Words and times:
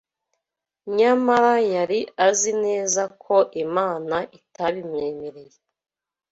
nyamara 0.97 1.53
yari 1.73 1.99
azi 2.27 2.51
neza 2.63 3.01
ko 3.23 3.35
Imana 3.63 4.15
itabimwemereye 4.39 5.57